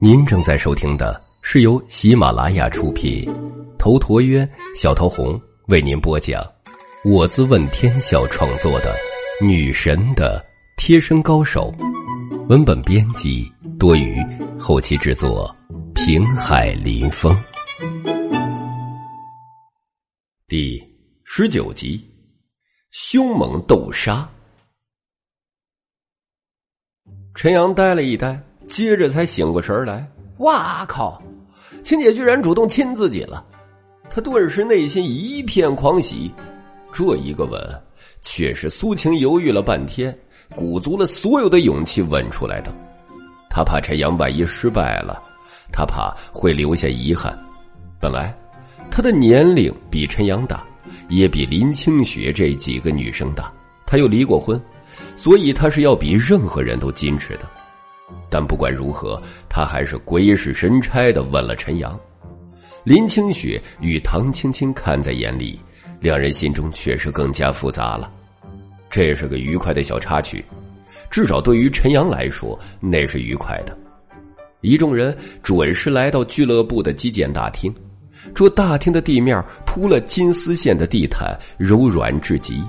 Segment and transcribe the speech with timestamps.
[0.00, 3.24] 您正在收听的是由喜马拉雅出品，
[3.78, 6.44] 头陀渊、小桃红为您播讲，
[7.04, 8.92] 我自问天笑创作的
[9.46, 10.44] 《女神的
[10.76, 11.72] 贴身高手》，
[12.48, 13.48] 文本编辑
[13.78, 14.20] 多余，
[14.58, 15.54] 后期制作
[15.94, 17.32] 平海林风，
[20.48, 20.82] 第
[21.22, 22.04] 十九集，
[22.90, 24.28] 凶猛斗杀。
[27.36, 30.10] 陈阳呆了一呆，接着才醒过神来。
[30.38, 31.22] 哇靠！
[31.84, 33.44] 青姐居然主动亲自己了，
[34.08, 36.32] 他顿时内心一片狂喜。
[36.94, 37.60] 这一个吻，
[38.22, 40.18] 却是苏晴犹豫了半天，
[40.54, 42.74] 鼓足了所有的勇气吻出来的。
[43.50, 45.22] 他怕陈阳万一失败了，
[45.70, 47.38] 他怕会留下遗憾。
[48.00, 48.34] 本来，
[48.90, 50.66] 他的年龄比陈阳大，
[51.10, 53.52] 也比林清雪这几个女生大，
[53.84, 54.58] 他又离过婚。
[55.16, 57.50] 所以他是要比任何人都矜持的，
[58.30, 61.98] 但不管如何，他还是鬼使神差的吻了陈阳。
[62.84, 65.58] 林清雪与唐青青看在眼里，
[65.98, 68.12] 两人心中确实更加复杂了。
[68.88, 70.44] 这是个愉快的小插曲，
[71.10, 73.76] 至少对于陈阳来说，那是愉快的。
[74.60, 77.74] 一众人准时来到俱乐部的基建大厅，
[78.34, 82.62] 这大厅的地面铺了金丝线的地毯，柔软至极。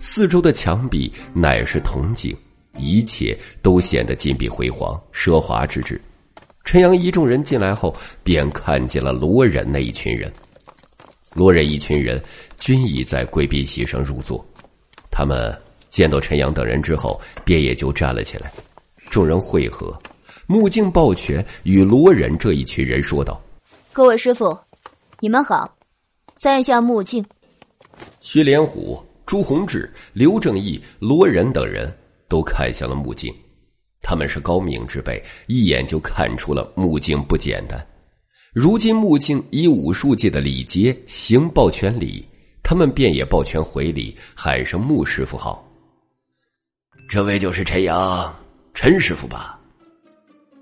[0.00, 2.36] 四周的墙壁乃是铜镜，
[2.76, 6.00] 一切都显得金碧辉煌、奢华之至。
[6.64, 10.32] 陈阳一众人进来后，便看见了罗忍那一群人。
[11.34, 12.22] 罗忍一群人
[12.56, 14.44] 均已在贵宾席上入座，
[15.10, 15.56] 他们
[15.88, 18.52] 见到陈阳等人之后，便也就站了起来。
[19.10, 19.98] 众人汇合，
[20.46, 23.40] 目镜抱拳与罗忍这一群人说道
[23.92, 24.56] ：“各位师傅，
[25.20, 25.76] 你们好，
[26.36, 27.24] 在下木镜。”
[28.20, 29.02] 徐连虎。
[29.28, 31.94] 朱洪志、刘正义、罗仁等人
[32.30, 33.30] 都看向了木镜，
[34.00, 37.86] 他们是高明之辈，一眼就看出了木镜不简单。
[38.54, 42.26] 如今木镜以武术界的礼节行抱拳礼，
[42.62, 45.62] 他们便也抱拳回礼，喊声“穆师傅好”。
[47.06, 48.34] 这位就是陈阳，
[48.72, 49.60] 陈师傅吧？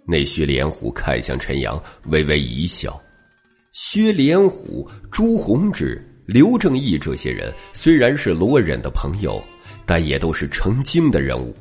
[0.04, 3.00] 那薛连虎看向陈阳，微微一笑。
[3.74, 6.04] 薛连虎、朱洪志。
[6.26, 9.42] 刘正义这些人虽然是罗忍的朋友，
[9.86, 11.54] 但也都是成精的人物。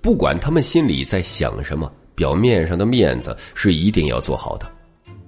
[0.00, 4.70] 不管他们心里在想什么，表面上的面子是一定要做好的。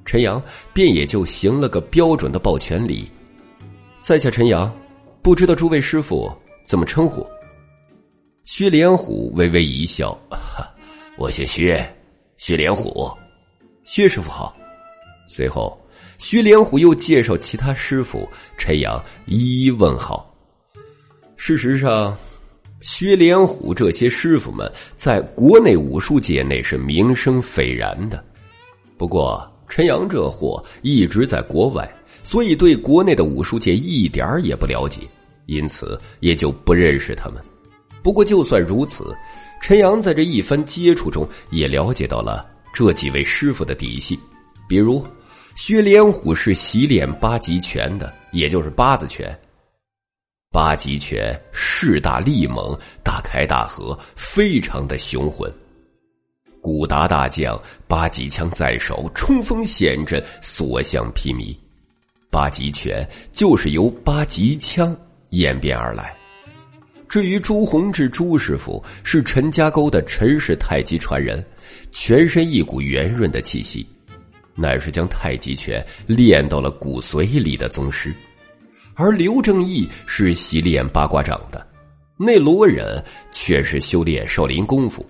[0.04, 0.40] 陈阳
[0.72, 3.10] 便也就行了个标准的抱拳礼。
[4.00, 4.72] 在下陈阳，
[5.22, 6.32] 不知道诸位师傅
[6.64, 7.26] 怎么称呼？
[8.44, 10.18] 薛连虎微微一笑
[11.18, 11.84] ：“我姓薛，
[12.38, 13.10] 薛连虎，
[13.84, 14.56] 薛师傅好。”
[15.28, 15.77] 随后。
[16.18, 20.34] 徐连虎又介绍其他师傅，陈阳一一问好。
[21.36, 22.14] 事实上，
[22.80, 28.22] 薛连虎这些师傅们在国内武术界内是名声斐然的。
[28.96, 31.88] 不过，陈阳这货一直在国外，
[32.24, 35.02] 所以对国内的武术界一点也不了解，
[35.46, 37.40] 因此也就不认识他们。
[38.02, 39.16] 不过，就算如此，
[39.62, 44.18] 陈阳在这一番接触中也了解到了这几位师傅的底细，
[44.68, 45.06] 比如。
[45.58, 49.36] 薛连虎是习练八极拳的，也就是八字拳。
[50.52, 55.52] 八极拳势大力猛，大开大合，非常的雄浑。
[56.62, 61.52] 古达大将八极枪在手，冲锋陷阵，所向披靡。
[62.30, 64.96] 八极拳就是由八极枪
[65.30, 66.16] 演变而来。
[67.08, 71.44] 至于朱洪志朱师傅，是陈家沟的陈氏太极传人，
[71.90, 73.84] 全身一股圆润的气息。
[74.58, 78.12] 乃是将太极拳练到了骨髓里的宗师，
[78.94, 81.64] 而刘正义是习练八卦掌的，
[82.18, 85.06] 那罗忍却是修炼少林功夫，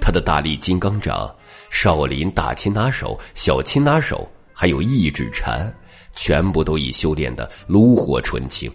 [0.00, 1.34] 他的大力金刚掌、
[1.70, 5.72] 少林大擒拿手、小擒拿手，还有一指禅，
[6.12, 8.70] 全部都已修炼的炉火纯青。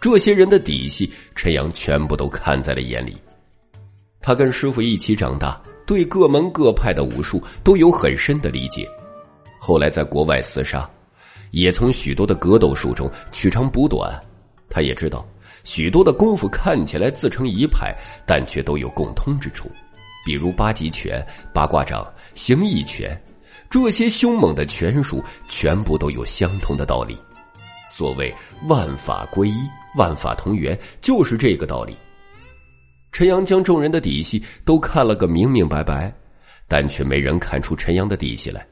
[0.00, 3.16] 这些人的底细，陈阳全部都看在了眼里。
[4.20, 8.86] 他跟师傅一起长大，对各门各派的武术都有很深的理解。
[9.58, 10.88] 后来在国外厮杀，
[11.50, 14.18] 也从许多的格斗术中取长补短。
[14.70, 15.26] 他也知道
[15.64, 17.94] 许多的功夫看起来自成一派，
[18.26, 19.70] 但却都有共通之处，
[20.24, 23.20] 比如八极拳、八卦掌、形意拳，
[23.68, 27.18] 这些凶猛的拳术全部都有相同的道理。
[27.90, 28.32] 所谓
[28.68, 29.56] 万法归一、
[29.96, 31.96] 万法同源，就是这个道理。
[33.10, 36.12] 陈阳将众人的底细都看了个明明白白，
[36.68, 38.64] 但却没人看出陈阳的底细来。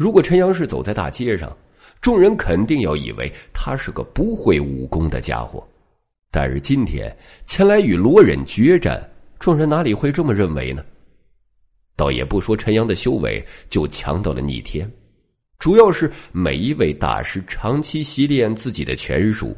[0.00, 1.54] 如果陈阳是走在大街上，
[2.00, 5.62] 众人肯定要以为他是个不会武功的家伙。
[6.30, 7.14] 但是今天
[7.44, 9.06] 前来与罗忍决战，
[9.38, 10.82] 众人哪里会这么认为呢？
[11.96, 14.90] 倒也不说陈阳的修为就强到了逆天，
[15.58, 19.54] 主要是每一位大师长期习练自己的拳术，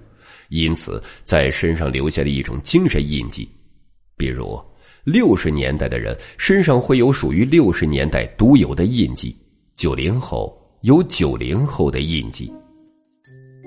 [0.49, 3.49] 因此在身上留下了一种精神印记。
[4.17, 4.61] 比如
[5.05, 9.37] 六十年代的人身上会有属于六十年代独有的印记，
[9.83, 12.55] 九零后有九零后的印记。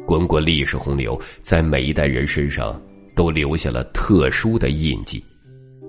[0.08, 2.82] 滚滚历史洪流，在每一代人身上
[3.14, 5.22] 都留下了特殊的印记，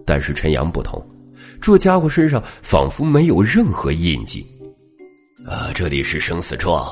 [0.05, 1.01] 但是陈阳不同。
[1.61, 4.45] 这家伙身上仿佛没有任何印记。
[5.47, 6.85] 啊，这里是生死状，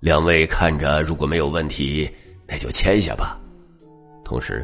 [0.00, 2.06] 两位看着如果没有问题，
[2.46, 3.40] 那就签下吧。
[4.26, 4.62] 同时，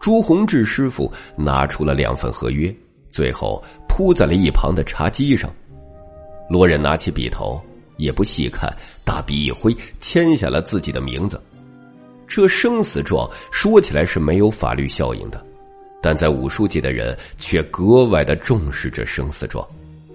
[0.00, 2.74] 朱洪志师傅拿出了两份合约，
[3.10, 5.48] 最后铺在了一旁的茶几上。
[6.50, 7.62] 罗忍拿起笔头，
[7.96, 8.68] 也不细看，
[9.04, 11.40] 大笔一挥，签下了自己的名字。
[12.26, 15.40] 这生死状说起来是没有法律效应的。
[16.02, 19.64] 但在武术界的人却格外的重视这生死状，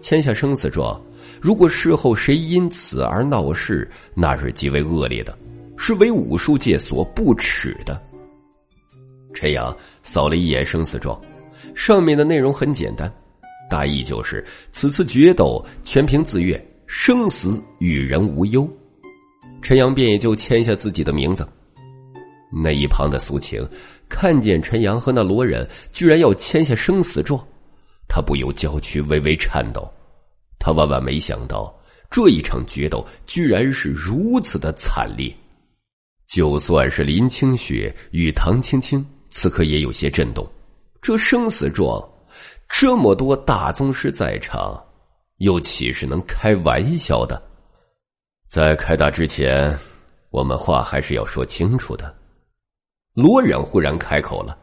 [0.02, 1.00] 签下生死状，
[1.40, 5.38] 如果事后谁因此而闹事，那是极为恶劣的，
[5.78, 8.02] 是为武术界所不耻的。
[9.34, 9.74] 陈阳
[10.04, 11.18] 扫了一眼生死状，
[11.76, 13.10] 上面的内容很简单，
[13.70, 18.70] 大意就是此次决斗全凭自愿，生死与人无忧。
[19.62, 21.48] 陈阳便也就签下自己的名字。
[22.52, 23.68] 那一旁的苏晴
[24.08, 27.44] 看见陈阳和那罗忍居然要签下生死状，
[28.08, 29.92] 他不由娇躯微微颤抖。
[30.60, 31.76] 他万万没想到
[32.10, 35.36] 这一场决斗居然是如此的惨烈。
[36.28, 40.48] 就算是林清雪与唐青青，此刻也有些震动。
[41.02, 42.04] 这生死状，
[42.68, 44.84] 这么多大宗师在场，
[45.38, 47.42] 又岂是能开玩笑的？
[48.48, 49.78] 在开打之前，
[50.30, 52.14] 我们话还是要说清楚的。
[53.14, 54.58] 罗忍忽然开口了，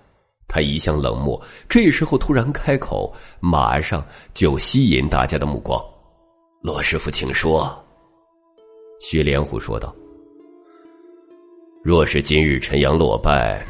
[0.46, 5.82] 他一向冷漠，这时候突然开口，马上就吸引大家的目光。
[6.60, 7.72] 罗师傅，请说。
[9.00, 9.93] 薛连虎说道
[11.82, 13.66] ：“若是今日陈阳落败，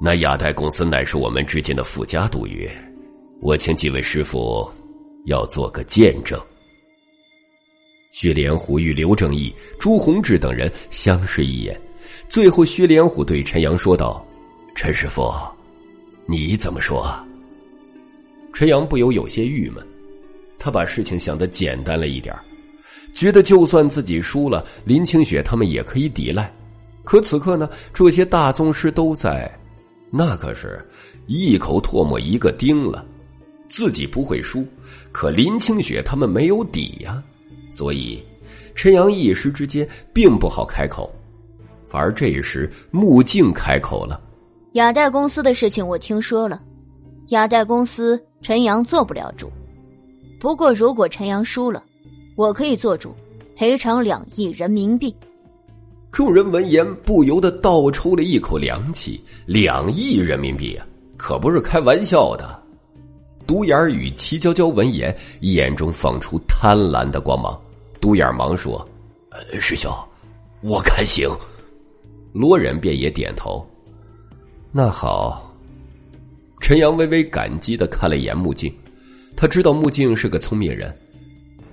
[0.00, 2.70] 那亚代公司乃是我们之间的附加赌约，
[3.40, 4.68] 我请几位师傅
[5.26, 6.40] 要做个见证。”
[8.12, 11.78] 薛连虎与刘正义、朱洪志等人相视一眼。
[12.28, 14.26] 最后，薛连虎对陈阳说道
[14.74, 15.30] ：“陈师傅，
[16.26, 17.06] 你怎么说？”
[18.54, 19.86] 陈阳不由有些郁闷，
[20.58, 22.34] 他把事情想的简单了一点
[23.12, 26.50] 觉得就算自己输了，林清雪他们也可以抵赖。
[27.04, 29.50] 可此刻呢，这些大宗师都在，
[30.10, 30.82] 那可是
[31.26, 33.06] 一口唾沫一个钉了。
[33.68, 34.66] 自己不会输，
[35.12, 37.22] 可林清雪他们没有底呀，
[37.70, 38.22] 所以
[38.74, 41.12] 陈阳一时之间并不好开口。
[41.84, 44.20] 反而这时，穆静开口了
[44.74, 46.60] ：“雅代公司的事情我听说了，
[47.28, 49.50] 雅代公司陈阳做不了主。
[50.40, 51.82] 不过，如果陈阳输了，
[52.34, 53.14] 我可以做主，
[53.54, 55.14] 赔偿两亿人民币。”
[56.12, 60.86] 众人闻言不由得倒抽了一口凉气：“两亿人民币啊，
[61.16, 62.60] 可不是开玩笑的！”
[63.46, 67.58] 独眼与齐娇娇闻言，眼中放出贪婪的光芒。
[68.00, 68.86] 独眼忙说
[69.60, 69.92] ：“师兄，
[70.62, 71.28] 我看行。”
[72.34, 73.66] 罗忍便也点头。
[74.72, 75.54] 那好，
[76.60, 78.70] 陈阳微微感激的看了一眼穆静，
[79.34, 80.94] 他知道穆静是个聪明人，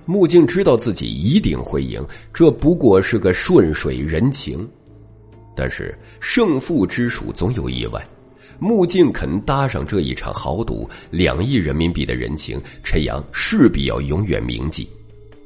[0.06, 2.02] 穆静知道自己一定会赢，
[2.32, 4.66] 这不过是个顺水人情。
[5.54, 8.02] 但是胜负之数总有意外，
[8.58, 14.88] 穆静肯搭上这一场豪赌，两亿人民币的人情，陈阳势必要永远铭记。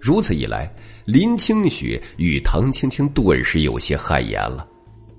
[0.00, 0.72] 如此一来，
[1.04, 4.66] 林清雪与唐青青顿时有些汗颜了。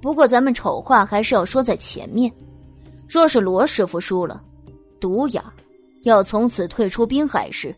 [0.02, 2.32] 不过，咱们丑话还是要说在前面。
[3.10, 4.42] 若是罗师傅输了，
[5.00, 5.44] 独眼
[6.04, 7.76] 要从此退出滨海市。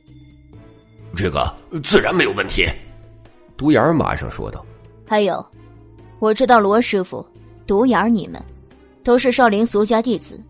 [1.16, 1.52] 这个
[1.82, 2.66] 自然没有问题。
[3.58, 4.64] 独眼马上说道
[5.08, 5.44] ：“还有，
[6.20, 7.26] 我知道罗师傅、
[7.66, 8.40] 独眼你们
[9.04, 10.42] 都是少林俗家弟子。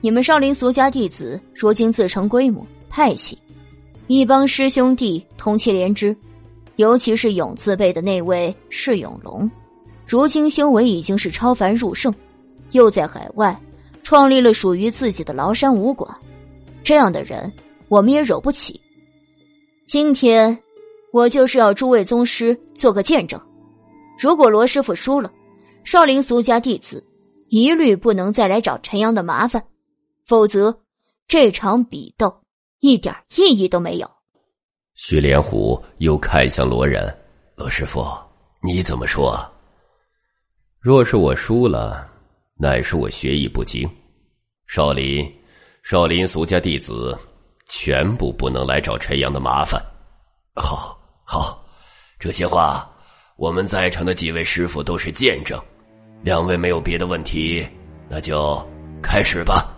[0.00, 3.36] 你们少林俗家弟子如今自成规模，派系，
[4.06, 6.16] 一帮师兄弟同气连枝。
[6.76, 9.50] 尤其是永字辈的那位释永龙。”
[10.06, 12.14] 如今修为已经是超凡入圣，
[12.70, 13.54] 又在海外
[14.02, 16.10] 创立了属于自己的崂山武馆，
[16.82, 17.52] 这样的人
[17.88, 18.80] 我们也惹不起。
[19.86, 20.56] 今天
[21.12, 23.38] 我就是要诸位宗师做个见证，
[24.18, 25.30] 如果罗师傅输了，
[25.84, 27.04] 少林俗家弟子
[27.50, 29.64] 一律不能再来找陈阳的麻烦，
[30.26, 30.80] 否则
[31.26, 32.42] 这场比斗
[32.80, 34.10] 一点意义都没有。
[34.94, 37.16] 徐连虎又看向罗忍，
[37.54, 38.04] 罗师傅，
[38.62, 39.38] 你怎么说？
[40.80, 42.08] 若是我输了，
[42.56, 43.88] 乃是我学艺不精。
[44.66, 45.24] 少林，
[45.82, 47.16] 少林俗家弟子
[47.66, 49.80] 全部不能来找陈阳的麻烦。
[50.54, 51.64] 好，好，
[52.18, 52.88] 这些话
[53.36, 55.58] 我们在场的几位师傅都是见证。
[56.22, 57.66] 两位没有别的问题，
[58.08, 58.60] 那就
[59.02, 59.74] 开始吧。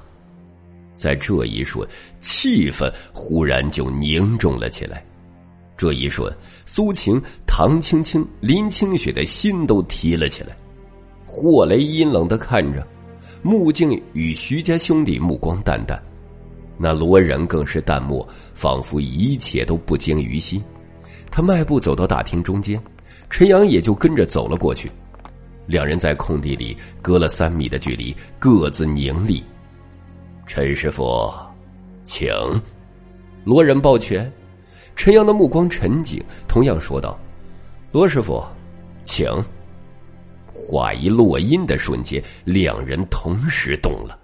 [0.94, 1.86] 在这一瞬，
[2.20, 5.04] 气氛忽然就凝重了起来。
[5.76, 6.30] 这一瞬，
[6.66, 10.56] 苏晴、唐青青、林清雪的心都提了起来。
[11.26, 12.86] 霍雷阴冷的看着，
[13.42, 15.98] 穆静与徐家兄弟目光淡淡，
[16.76, 20.62] 那罗仁更是淡漠，仿佛一切都不经于心。
[21.30, 22.82] 他迈步走到大厅中间，
[23.30, 24.90] 陈阳也就跟着走了过去。
[25.70, 29.40] 两人在空地里隔了三米的距离，各自凝立。
[30.44, 31.32] 陈师傅，
[32.02, 32.28] 请。
[33.44, 34.30] 罗仁抱拳。
[34.96, 37.16] 陈阳的目光沉静，同样说道
[37.92, 38.42] ：“罗师傅，
[39.04, 39.28] 请。”
[40.52, 44.18] 话一落音的瞬间，两人同时动了。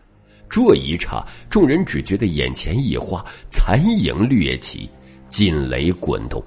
[0.51, 4.91] 这一刹，众人只觉得眼前一花，残影掠起，
[5.29, 6.43] 劲雷滚动，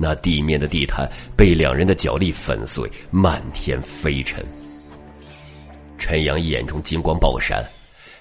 [0.00, 4.44] 那地面的地毯被两人的脚力粉碎，漫天飞尘。
[5.98, 7.68] 陈阳眼中金光爆闪，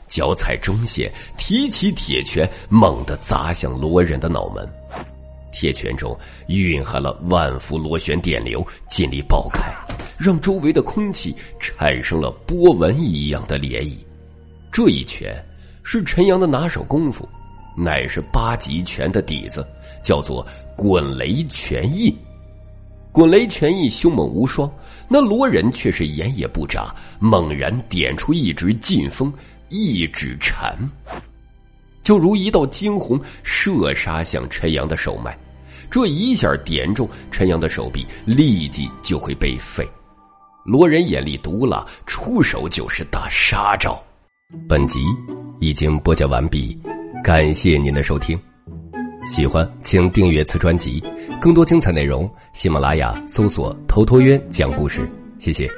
[0.07, 4.67] 脚踩中线，提起铁拳，猛地砸向罗忍的脑门。
[5.51, 6.17] 铁拳中
[6.47, 9.71] 蕴含了万伏螺旋电流，尽力爆开，
[10.17, 13.97] 让周围的空气产生了波纹一样的涟漪。
[14.71, 15.35] 这一拳
[15.83, 17.27] 是陈阳的拿手功夫，
[17.77, 19.65] 乃是八极拳的底子，
[20.03, 20.45] 叫做
[20.77, 22.15] 滚雷拳印。
[23.11, 24.71] 滚雷拳印凶猛无双，
[25.09, 29.33] 那罗忍却是眼也不眨，猛然点出一指劲风，
[29.69, 30.77] 一指禅，
[32.03, 35.35] 就如一道惊鸿射杀向陈阳的手脉。
[35.89, 39.87] 这一下点中陈阳的手臂，立即就会被废。
[40.63, 43.99] 罗仁眼力毒辣，出手就是大杀招。
[44.69, 44.99] 本集
[45.59, 46.77] 已经播讲完毕，
[47.23, 48.39] 感谢您的收听。
[49.27, 51.03] 喜欢请订阅此专辑，
[51.39, 55.07] 更多精彩内容，喜马拉雅搜索“头陀渊讲故事”。
[55.37, 55.69] 谢谢。